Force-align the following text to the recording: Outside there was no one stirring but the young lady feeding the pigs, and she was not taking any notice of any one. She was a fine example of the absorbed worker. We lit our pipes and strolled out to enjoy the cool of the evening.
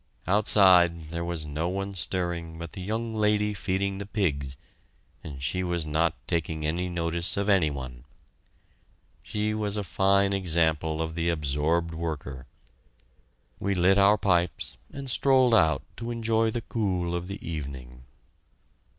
Outside 0.25 1.09
there 1.11 1.23
was 1.23 1.45
no 1.45 1.69
one 1.69 1.93
stirring 1.93 2.57
but 2.57 2.71
the 2.73 2.81
young 2.81 3.13
lady 3.13 3.53
feeding 3.53 3.99
the 3.99 4.05
pigs, 4.07 4.57
and 5.23 5.43
she 5.43 5.61
was 5.63 5.85
not 5.85 6.15
taking 6.27 6.65
any 6.65 6.89
notice 6.89 7.37
of 7.37 7.47
any 7.47 7.69
one. 7.69 8.05
She 9.21 9.53
was 9.53 9.77
a 9.77 9.83
fine 9.83 10.33
example 10.33 11.03
of 11.03 11.13
the 11.13 11.29
absorbed 11.29 11.93
worker. 11.93 12.47
We 13.59 13.75
lit 13.75 13.99
our 13.99 14.17
pipes 14.17 14.75
and 14.91 15.07
strolled 15.07 15.53
out 15.53 15.83
to 15.97 16.09
enjoy 16.09 16.49
the 16.49 16.61
cool 16.61 17.13
of 17.13 17.27
the 17.27 17.47
evening. 17.47 18.01